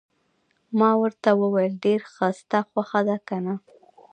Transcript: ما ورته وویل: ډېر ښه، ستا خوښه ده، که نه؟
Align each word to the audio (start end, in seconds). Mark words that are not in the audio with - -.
ما 0.79 0.91
ورته 1.01 1.29
وویل: 1.41 1.73
ډېر 1.85 2.01
ښه، 2.13 2.27
ستا 2.39 2.59
خوښه 2.69 3.01
ده، 3.07 3.17
که 3.27 3.37
نه؟ 3.45 3.55